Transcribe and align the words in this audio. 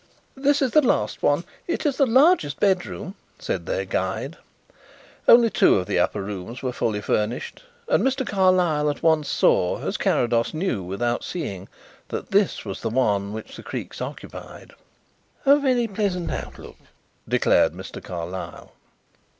"This 0.35 0.63
is 0.63 0.71
the 0.71 0.81
last 0.81 1.21
one. 1.21 1.43
It 1.67 1.85
is 1.85 1.97
the 1.97 2.07
largest 2.07 2.59
bedroom," 2.59 3.13
said 3.37 3.67
their 3.67 3.85
guide. 3.85 4.35
Only 5.27 5.51
two 5.51 5.75
of 5.77 5.85
the 5.85 5.99
upper 5.99 6.23
rooms 6.23 6.63
were 6.63 6.73
fully 6.73 7.01
furnished 7.01 7.61
and 7.87 8.03
Mr. 8.03 8.25
Carlyle 8.25 8.89
at 8.89 9.03
once 9.03 9.29
saw, 9.29 9.79
as 9.85 9.97
Carrados 9.97 10.55
knew 10.55 10.81
without 10.81 11.23
seeing, 11.23 11.69
that 12.07 12.31
this 12.31 12.65
was 12.65 12.81
the 12.81 12.89
one 12.89 13.31
which 13.31 13.55
the 13.55 13.61
Creakes 13.61 14.01
occupied. 14.01 14.73
"A 15.45 15.59
very 15.59 15.85
pleasant 15.85 16.31
outlook," 16.31 16.77
declared 17.29 17.73
Mr. 17.73 18.03
Carlyle. 18.03 18.71